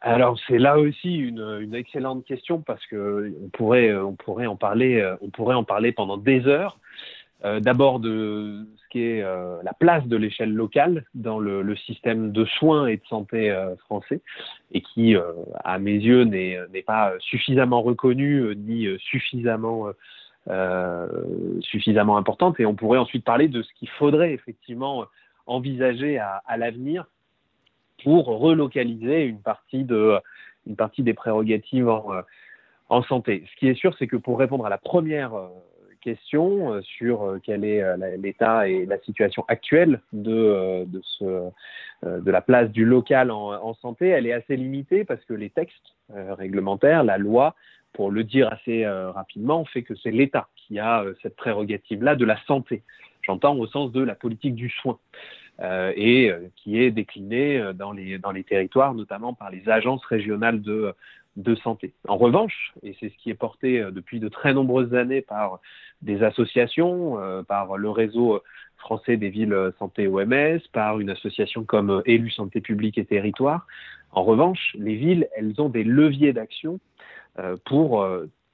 alors 0.00 0.38
c'est 0.48 0.58
là 0.58 0.78
aussi 0.78 1.16
une, 1.16 1.74
excellente 1.74 2.26
question 2.26 2.60
parce 2.60 2.84
que 2.86 3.32
on 3.42 3.48
pourrait, 3.48 3.94
on 3.94 4.12
pourrait 4.14 4.44
en 4.44 4.56
parler, 4.56 5.14
on 5.22 5.30
pourrait 5.30 5.54
en 5.54 5.64
parler 5.64 5.92
pendant 5.92 6.18
des 6.18 6.46
heures. 6.46 6.78
Euh, 7.44 7.60
d'abord 7.60 8.00
de 8.00 8.66
ce 8.76 8.88
qui 8.88 9.02
est 9.02 9.22
euh, 9.22 9.62
la 9.62 9.74
place 9.74 10.06
de 10.06 10.16
l'échelle 10.16 10.54
locale 10.54 11.04
dans 11.14 11.38
le, 11.38 11.76
système 11.76 12.32
de 12.32 12.46
soins 12.46 12.86
et 12.86 12.96
de 12.96 13.04
santé 13.06 13.50
euh, 13.50 13.76
français 13.76 14.22
et 14.72 14.80
qui, 14.80 15.14
à 15.64 15.78
mes 15.78 15.92
yeux, 15.92 16.24
n'est 16.24 16.82
pas 16.86 17.12
suffisamment 17.20 17.82
reconnue 17.82 18.54
ni 18.56 18.86
suffisamment 18.98 19.88
suffisamment 21.60 22.16
importante. 22.16 22.58
Et 22.60 22.66
on 22.66 22.74
pourrait 22.74 22.98
ensuite 22.98 23.24
parler 23.24 23.48
de 23.48 23.62
ce 23.62 23.72
qu'il 23.74 23.88
faudrait 23.90 24.32
effectivement 24.32 25.04
envisager 25.46 26.18
à, 26.18 26.56
l'avenir 26.56 27.06
pour 28.02 28.26
relocaliser 28.26 29.24
une 29.24 29.40
partie, 29.40 29.84
de, 29.84 30.18
une 30.66 30.76
partie 30.76 31.02
des 31.02 31.14
prérogatives 31.14 31.88
en, 31.88 32.12
euh, 32.12 32.22
en 32.88 33.02
santé. 33.02 33.44
Ce 33.50 33.56
qui 33.56 33.68
est 33.68 33.74
sûr, 33.74 33.94
c'est 33.98 34.06
que 34.06 34.16
pour 34.16 34.38
répondre 34.38 34.66
à 34.66 34.68
la 34.68 34.78
première 34.78 35.34
euh, 35.34 35.48
question 36.00 36.74
euh, 36.74 36.82
sur 36.82 37.38
quel 37.42 37.64
est 37.64 37.82
l'état 38.18 38.68
et 38.68 38.84
la 38.86 38.98
situation 38.98 39.44
actuelle 39.48 40.00
de, 40.12 40.86
de 42.02 42.30
la 42.30 42.40
place 42.42 42.70
du 42.70 42.84
local 42.84 43.30
en, 43.30 43.52
en, 43.52 43.74
santé, 43.74 44.08
elle 44.08 44.26
est 44.26 44.32
assez 44.32 44.56
limitée 44.56 45.04
parce 45.04 45.24
que 45.24 45.34
les 45.34 45.50
textes 45.50 45.94
réglementaires, 46.10 47.04
la 47.04 47.16
loi, 47.16 47.54
pour 47.94 48.10
le 48.10 48.24
dire 48.24 48.52
assez 48.52 48.86
rapidement, 48.86 49.64
fait 49.64 49.82
que 49.82 49.94
c'est 49.94 50.10
l'État 50.10 50.48
qui 50.56 50.78
a 50.78 51.04
cette 51.22 51.36
prérogative-là 51.36 52.16
de 52.16 52.24
la 52.26 52.38
santé 52.46 52.82
j'entends 53.24 53.56
au 53.56 53.66
sens 53.66 53.92
de 53.92 54.02
la 54.02 54.14
politique 54.14 54.54
du 54.54 54.70
soin, 54.70 54.98
euh, 55.60 55.92
et 55.94 56.30
euh, 56.30 56.48
qui 56.56 56.80
est 56.80 56.90
déclinée 56.90 57.60
euh, 57.60 57.72
dans 57.72 57.92
les, 57.92 58.18
dans 58.18 58.32
les 58.32 58.42
territoires, 58.42 58.92
notamment 58.92 59.34
par 59.34 59.52
les 59.52 59.68
agences 59.68 60.04
régionales 60.04 60.60
de, 60.60 60.92
de 61.36 61.54
santé. 61.54 61.92
En 62.08 62.16
revanche, 62.16 62.72
et 62.82 62.96
c'est 62.98 63.08
ce 63.08 63.16
qui 63.18 63.30
est 63.30 63.34
porté 63.34 63.84
depuis 63.92 64.18
de 64.18 64.28
très 64.28 64.52
nombreuses 64.52 64.94
années 64.94 65.22
par 65.22 65.60
des 66.02 66.24
associations, 66.24 67.18
par 67.48 67.76
le 67.76 67.90
réseau 67.90 68.42
français 68.76 69.16
des 69.16 69.30
villes 69.30 69.72
santé 69.78 70.06
OMS, 70.06 70.60
par 70.72 71.00
une 71.00 71.10
association 71.10 71.64
comme 71.64 72.02
Élus 72.04 72.30
Santé 72.30 72.60
publique 72.60 72.98
et 72.98 73.04
Territoire, 73.04 73.66
en 74.12 74.22
revanche, 74.22 74.76
les 74.78 74.94
villes, 74.94 75.28
elles 75.36 75.60
ont 75.60 75.68
des 75.68 75.82
leviers 75.82 76.32
d'action 76.32 76.78
pour 77.64 78.06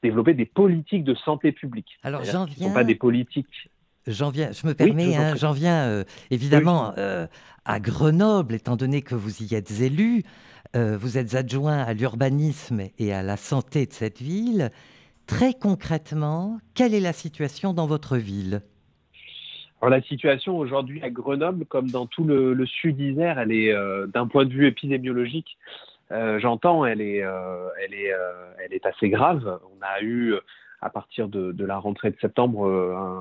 développer 0.03 0.33
des 0.33 0.47
politiques 0.47 1.05
de 1.05 1.15
santé 1.15 1.53
publique. 1.53 1.99
Alors, 2.03 2.25
j'en 2.25 2.47
viens... 2.47 2.65
ne 2.65 2.71
sont 2.71 2.75
pas 2.75 2.85
des 2.85 2.95
politiques 2.95 3.69
J'en 4.07 4.31
viens, 4.31 4.51
je 4.53 4.67
me 4.67 4.73
permets, 4.73 5.15
hein, 5.15 5.35
j'en 5.37 5.53
viens 5.53 5.87
euh, 5.87 6.05
évidemment 6.31 6.95
euh, 6.97 7.27
à 7.67 7.81
Grenoble, 7.81 8.55
étant 8.55 8.77
donné 8.77 9.03
que 9.03 9.15
vous 9.15 9.43
y 9.43 9.55
êtes 9.55 9.81
élu. 9.81 10.23
Euh, 10.75 10.97
vous 10.97 11.19
êtes 11.19 11.35
adjoint 11.35 11.83
à 11.83 11.93
l'urbanisme 11.93 12.81
et 12.99 13.13
à 13.13 13.23
la 13.23 13.37
santé 13.37 13.87
de 13.87 13.93
cette 13.93 14.21
ville. 14.21 14.71
Très 15.27 15.53
concrètement, 15.53 16.59
quelle 16.75 16.95
est 16.95 17.01
la 17.01 17.13
situation 17.13 17.75
dans 17.75 17.87
votre 17.87 18.17
ville? 18.17 18.63
Alors, 19.83 19.91
la 19.91 20.03
situation 20.03 20.57
aujourd'hui 20.59 21.03
à 21.03 21.11
Grenoble, 21.11 21.67
comme 21.67 21.91
dans 21.91 22.07
tout 22.07 22.25
le, 22.25 22.67
sud 22.67 22.97
d'Isère, 22.97 23.39
elle 23.39 23.53
est 23.53 23.73
d'un 24.13 24.27
point 24.27 24.45
de 24.45 24.53
vue 24.53 24.67
épidémiologique, 24.67 25.57
j'entends, 26.11 26.85
elle 26.85 27.01
est, 27.01 27.23
elle 27.85 27.95
est, 27.95 28.13
elle 28.63 28.75
est 28.75 28.85
assez 28.85 29.09
grave. 29.09 29.59
On 29.65 29.83
a 29.83 30.03
eu 30.03 30.35
à 30.83 30.91
partir 30.91 31.29
de, 31.29 31.65
la 31.65 31.79
rentrée 31.79 32.11
de 32.11 32.19
septembre 32.21 32.67
euh, 32.67 33.21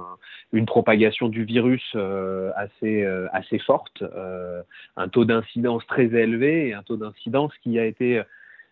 une 0.51 0.65
propagation 0.65 1.29
du 1.29 1.43
virus 1.43 1.83
euh, 1.95 2.51
assez, 2.55 3.03
euh, 3.03 3.27
assez 3.33 3.59
forte, 3.59 4.03
un 4.95 5.09
taux 5.09 5.25
d'incidence 5.25 5.85
très 5.87 6.05
élevé 6.05 6.69
et 6.69 6.73
un 6.73 6.83
taux 6.83 6.97
d'incidence 6.97 7.53
qui 7.61 7.79
a 7.79 7.85
été 7.85 8.21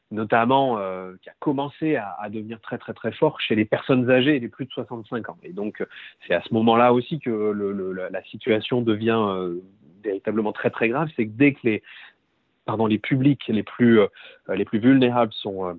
notamment 0.09 0.77
qui 1.21 1.29
a 1.29 1.33
commencé 1.39 1.97
à, 1.97 2.29
devenir 2.29 2.61
très 2.61 2.77
très 2.77 2.93
très 2.93 3.11
fort 3.11 3.41
chez 3.41 3.55
les 3.55 3.65
personnes 3.65 4.09
âgées 4.09 4.37
et 4.37 4.39
les 4.39 4.47
plus 4.47 4.65
de 4.65 4.71
65 4.71 5.29
ans. 5.29 5.37
Et 5.43 5.51
donc 5.51 5.85
c'est 6.25 6.33
à 6.33 6.41
ce 6.41 6.53
moment-là 6.53 6.93
aussi 6.93 7.19
que 7.19 8.09
la 8.09 8.23
situation 8.23 8.81
devient 8.81 9.21
véritablement 10.03 10.53
très 10.53 10.69
très 10.69 10.87
grave, 10.87 11.09
c'est 11.15 11.25
que 11.25 11.33
dès 11.33 11.53
que 11.53 11.59
les 11.63 11.83
pardon 12.65 12.87
les 12.87 12.99
publics 12.99 13.45
les 13.47 13.63
plus 13.63 13.99
les 14.47 14.65
plus 14.65 14.79
vulnérables 14.79 15.33
sont 15.33 15.77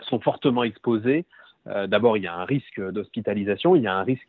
sont 0.00 0.20
fortement 0.20 0.64
exposés, 0.64 1.24
d'abord, 1.86 2.16
il 2.16 2.22
y 2.22 2.26
a 2.26 2.34
un 2.34 2.44
risque 2.44 2.80
d'hospitalisation, 2.80 3.76
il 3.76 3.82
y 3.82 3.86
a 3.86 3.94
un 3.94 4.02
risque 4.02 4.28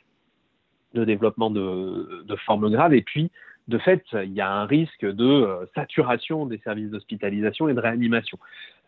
de 0.94 1.06
développement 1.06 1.50
de, 1.50 2.24
de 2.26 2.36
formes 2.36 2.70
graves. 2.70 2.94
Et 2.94 3.02
puis, 3.02 3.32
de 3.70 3.78
fait, 3.78 4.04
il 4.14 4.34
y 4.34 4.42
a 4.42 4.52
un 4.52 4.66
risque 4.66 5.06
de 5.06 5.26
euh, 5.26 5.66
saturation 5.76 6.48
des 6.48 6.58
services 6.58 6.90
d'hospitalisation 6.90 7.70
et 7.70 7.74
de 7.74 7.80
réanimation. 7.80 8.40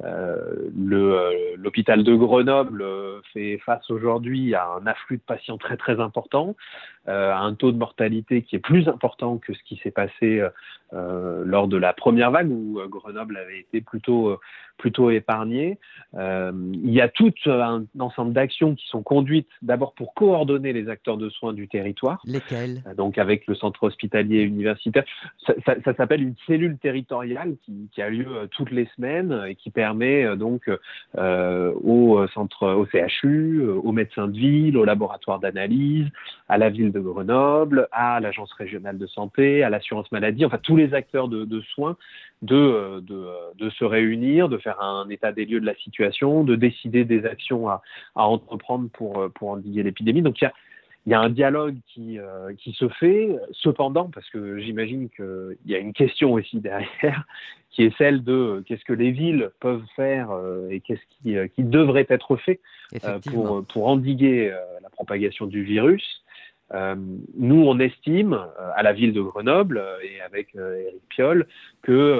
Euh, 0.03 0.69
euh, 0.91 1.31
l'hôpital 1.57 2.03
de 2.03 2.15
Grenoble 2.15 2.83
fait 3.33 3.59
face 3.59 3.89
aujourd'hui 3.89 4.55
à 4.55 4.67
un 4.79 4.87
afflux 4.87 5.17
de 5.17 5.21
patients 5.21 5.57
très 5.57 5.77
très 5.77 5.99
important, 5.99 6.55
à 7.07 7.39
un 7.39 7.55
taux 7.55 7.71
de 7.71 7.77
mortalité 7.77 8.43
qui 8.43 8.55
est 8.55 8.59
plus 8.59 8.87
important 8.87 9.37
que 9.37 9.53
ce 9.53 9.63
qui 9.63 9.77
s'est 9.77 9.91
passé 9.91 10.43
lors 10.91 11.67
de 11.67 11.77
la 11.77 11.93
première 11.93 12.31
vague 12.31 12.51
où 12.51 12.79
Grenoble 12.89 13.37
avait 13.37 13.59
été 13.59 13.81
plutôt 13.81 14.39
plutôt 14.77 15.09
épargné. 15.09 15.77
il 16.13 16.91
y 16.91 17.01
a 17.01 17.09
tout 17.09 17.33
un 17.45 17.85
ensemble 17.99 18.33
d'actions 18.33 18.75
qui 18.75 18.87
sont 18.87 19.03
conduites 19.03 19.49
d'abord 19.61 19.93
pour 19.93 20.13
coordonner 20.13 20.73
les 20.73 20.89
acteurs 20.89 21.17
de 21.17 21.29
soins 21.29 21.53
du 21.53 21.67
territoire. 21.67 22.21
Lesquels? 22.25 22.83
Donc 22.97 23.17
avec 23.17 23.47
le 23.47 23.55
centre 23.55 23.83
hospitalier 23.83 24.41
universitaire. 24.41 25.03
Ça, 25.45 25.53
ça, 25.83 25.93
s'appelle 25.95 26.21
une 26.21 26.35
cellule 26.47 26.77
territoriale 26.77 27.55
qui, 27.63 27.89
qui, 27.91 28.01
a 28.01 28.09
lieu 28.09 28.47
toutes 28.51 28.71
les 28.71 28.87
semaines 28.95 29.43
et 29.47 29.55
qui 29.55 29.69
permet 29.69 29.90
permet 29.91 30.23
euh, 30.23 30.35
donc 30.35 30.69
euh, 31.17 31.73
au 31.83 32.25
centre, 32.27 32.67
au 32.67 32.85
CHU, 32.85 33.59
euh, 33.59 33.73
aux 33.83 33.91
médecins 33.91 34.27
de 34.27 34.37
ville, 34.37 34.77
au 34.77 34.85
laboratoire 34.85 35.39
d'analyse, 35.39 36.07
à 36.47 36.57
la 36.57 36.69
ville 36.69 36.91
de 36.91 36.99
Grenoble, 36.99 37.87
à 37.91 38.19
l'agence 38.19 38.51
régionale 38.53 38.97
de 38.97 39.07
santé, 39.07 39.63
à 39.63 39.69
l'assurance 39.69 40.11
maladie, 40.11 40.45
enfin 40.45 40.59
tous 40.61 40.77
les 40.77 40.93
acteurs 40.93 41.27
de, 41.27 41.61
soins 41.73 41.97
de, 42.41 43.03
se 43.77 43.85
réunir, 43.85 44.49
de 44.49 44.57
faire 44.57 44.81
un 44.81 45.09
état 45.09 45.31
des 45.31 45.45
lieux 45.45 45.59
de 45.59 45.65
la 45.65 45.75
situation, 45.75 46.43
de 46.43 46.55
décider 46.55 47.05
des 47.05 47.25
actions 47.25 47.69
à, 47.69 47.81
entreprendre 48.15 48.89
pour, 48.93 49.29
endiguer 49.41 49.83
l'épidémie. 49.83 50.21
Donc 50.21 50.41
il 51.05 51.11
y 51.11 51.15
a 51.15 51.19
un 51.19 51.29
dialogue 51.29 51.77
euh, 51.97 52.53
qui 52.57 52.73
se 52.73 52.87
fait. 52.89 53.35
Cependant, 53.51 54.09
parce 54.13 54.29
que 54.29 54.59
j'imagine 54.59 55.09
qu'il 55.09 55.57
y 55.65 55.75
a 55.75 55.79
une 55.79 55.93
question 55.93 56.33
aussi 56.33 56.59
derrière, 56.59 57.25
qui 57.71 57.83
est 57.83 57.97
celle 57.97 58.23
de 58.23 58.63
qu'est-ce 58.67 58.83
que 58.83 58.93
les 58.93 59.11
villes 59.11 59.49
peuvent 59.59 59.85
faire 59.95 60.31
euh, 60.31 60.69
et 60.69 60.81
qu'est-ce 60.81 61.01
qui, 61.09 61.37
euh, 61.37 61.47
qui, 61.47 61.63
devrait 61.63 62.05
être 62.09 62.35
fait 62.35 62.59
pour, 63.31 63.65
pour 63.65 63.87
endiguer 63.87 64.53
la 64.81 64.89
propagation 64.89 65.45
du 65.45 65.63
virus. 65.63 66.23
nous, 67.37 67.63
on 67.63 67.79
estime 67.79 68.37
à 68.75 68.83
la 68.83 68.91
ville 68.91 69.13
de 69.13 69.21
Grenoble 69.21 69.81
et 70.03 70.21
avec 70.21 70.53
Eric 70.55 71.01
Piolle 71.09 71.47
que 71.81 72.19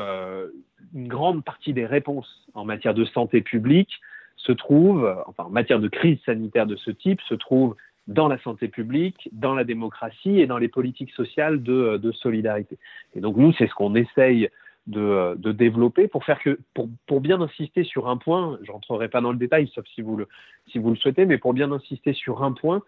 une 0.93 1.07
grande 1.07 1.43
partie 1.43 1.73
des 1.73 1.85
réponses 1.85 2.47
en 2.53 2.63
matière 2.63 2.93
de 2.93 3.03
santé 3.03 3.41
publique 3.41 3.99
se 4.37 4.53
trouve, 4.53 5.13
enfin 5.27 5.43
en 5.43 5.49
matière 5.49 5.79
de 5.79 5.89
crise 5.89 6.19
sanitaire 6.25 6.67
de 6.67 6.77
ce 6.77 6.91
type, 6.91 7.19
se 7.27 7.35
trouve 7.35 7.75
dans 8.07 8.27
la 8.27 8.37
santé 8.39 8.67
publique, 8.67 9.29
dans 9.31 9.53
la 9.53 9.63
démocratie 9.63 10.39
et 10.39 10.47
dans 10.47 10.57
les 10.57 10.67
politiques 10.67 11.11
sociales 11.11 11.61
de, 11.61 11.97
de 11.97 12.11
solidarité. 12.11 12.77
Et 13.15 13.19
donc 13.19 13.37
nous, 13.37 13.53
c'est 13.53 13.67
ce 13.67 13.73
qu'on 13.73 13.95
essaye 13.95 14.49
de, 14.87 15.35
de, 15.37 15.51
développer 15.51 16.07
pour 16.07 16.25
faire 16.25 16.39
que, 16.39 16.59
pour, 16.73 16.89
pour 17.07 17.21
bien 17.21 17.39
insister 17.41 17.83
sur 17.83 18.07
un 18.09 18.17
point, 18.17 18.57
je 18.63 18.71
rentrerai 18.71 19.09
pas 19.09 19.21
dans 19.21 19.31
le 19.31 19.37
détail, 19.37 19.69
sauf 19.73 19.85
si 19.93 20.01
vous 20.01 20.17
le, 20.17 20.27
si 20.71 20.79
vous 20.79 20.89
le 20.89 20.95
souhaitez, 20.95 21.25
mais 21.25 21.37
pour 21.37 21.53
bien 21.53 21.71
insister 21.71 22.13
sur 22.13 22.43
un 22.43 22.51
point, 22.51 22.81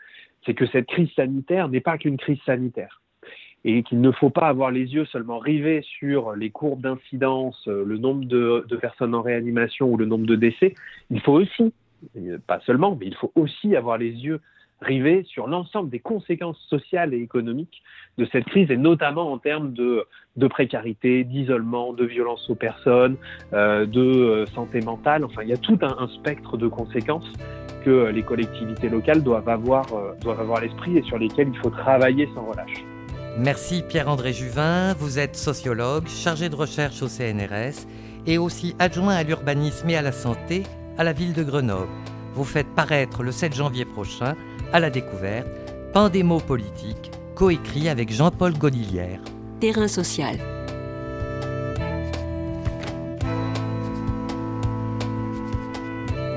c'est 0.46 0.54
que 0.54 0.66
cette 0.68 0.88
crise 0.88 1.12
sanitaire 1.16 1.70
n'est 1.70 1.82
pas 1.82 1.98
qu'une 1.98 2.18
crise 2.18 2.40
sanitaire 2.46 3.02
et 3.66 3.84
qu'il 3.84 4.02
ne 4.02 4.12
faut 4.12 4.30
pas 4.30 4.48
avoir 4.48 4.72
les 4.72 4.94
yeux 4.94 5.06
seulement 5.06 5.40
rivés 5.40 5.82
sur 6.00 6.36
les 6.36 6.50
courbes 6.50 6.82
d'incidence, 6.82 7.66
le 7.68 7.98
nombre 7.98 8.26
de, 8.26 8.66
de, 8.68 8.76
personnes 8.76 9.16
en 9.16 9.22
réanimation 9.22 9.90
ou 9.90 9.96
le 9.96 10.06
nombre 10.06 10.26
de 10.26 10.36
décès. 10.36 10.76
Il 11.10 11.22
faut 11.22 11.34
aussi, 11.34 11.74
pas 12.46 12.60
seulement, 12.66 12.98
mais 13.00 13.06
il 13.06 13.16
faut 13.16 13.32
aussi 13.36 13.76
avoir 13.76 13.98
les 13.98 14.12
yeux 14.12 14.42
rivés 14.82 15.24
sur 15.28 15.48
l'ensemble 15.48 15.90
des 15.90 16.00
conséquences 16.00 16.60
sociales 16.70 17.14
et 17.14 17.20
économiques 17.20 17.82
de 18.18 18.28
cette 18.32 18.46
crise, 18.46 18.70
et 18.70 18.78
notamment 18.78 19.32
en 19.32 19.38
termes 19.38 19.74
de, 19.74 20.06
précarité, 20.50 21.24
d'isolement, 21.24 21.94
de 21.94 22.06
violence 22.06 22.50
aux 22.50 22.56
personnes, 22.56 23.16
euh, 23.54 23.86
de 23.86 24.02
euh, 24.02 24.46
santé 24.48 24.82
mentale. 24.82 25.24
Enfin, 25.26 25.42
il 25.44 25.50
y 25.50 25.54
a 25.54 25.58
tout 25.58 25.80
un, 25.82 26.08
spectre 26.08 26.58
de 26.58 26.68
conséquences 26.68 27.32
que 27.84 28.10
les 28.10 28.24
collectivités 28.24 28.90
locales 28.90 29.24
doivent 29.24 29.50
avoir, 29.50 29.86
euh, 29.94 30.14
doivent 30.22 30.42
avoir 30.42 30.60
à 30.60 30.62
l'esprit 30.62 30.98
et 30.98 31.02
sur 31.04 31.18
lesquelles 31.18 31.50
il 31.50 31.58
faut 31.60 31.70
travailler 31.70 32.30
sans 32.36 32.46
relâche. 32.46 32.84
Merci 33.38 33.84
Pierre-André 33.88 34.32
Juvin, 34.32 34.94
vous 34.94 35.18
êtes 35.18 35.36
sociologue, 35.36 36.08
chargé 36.08 36.50
de 36.50 36.56
recherche 36.56 37.02
au 37.02 37.08
CNRS 37.08 37.88
et 38.28 38.38
aussi 38.38 38.76
adjoint 38.78 39.16
à 39.16 39.24
l'urbanisme 39.24 39.90
et 39.90 39.98
à 39.98 40.04
la 40.04 40.12
santé 40.12 40.64
à 40.98 41.04
la 41.04 41.14
ville 41.14 41.34
de 41.34 41.44
Grenoble. 41.44 41.90
Vous 42.36 42.44
faites 42.44 42.68
paraître 42.68 43.22
le 43.24 43.32
7 43.32 43.54
janvier 43.54 43.86
prochain 43.86 44.36
à 44.72 44.80
la 44.80 44.90
découverte, 44.90 45.48
Pandémo 45.94 46.40
politique, 46.40 47.12
coécrit 47.36 47.90
avec 47.90 48.12
Jean-Paul 48.12 48.58
Godilière. 48.58 49.20
Terrain 49.60 49.88
social. 49.88 50.38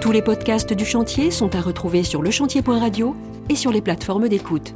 Tous 0.03 0.13
les 0.13 0.23
podcasts 0.23 0.73
du 0.73 0.85
chantier 0.85 1.31
sont 1.31 1.57
à 1.57 1.61
retrouver 1.61 2.05
sur 2.05 2.23
lechantier.radio 2.23 3.17
et 3.49 3.57
sur 3.57 3.73
les 3.73 3.81
plateformes 3.81 4.29
d'écoute. 4.29 4.75